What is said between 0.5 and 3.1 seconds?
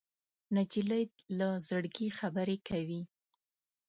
نجلۍ له زړګي خبرې کوي.